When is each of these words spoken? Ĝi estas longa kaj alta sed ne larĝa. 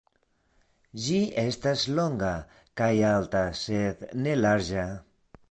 Ĝi 1.03 1.19
estas 1.41 1.83
longa 1.99 2.31
kaj 2.81 2.91
alta 3.11 3.45
sed 3.61 4.03
ne 4.25 4.35
larĝa. 4.43 4.89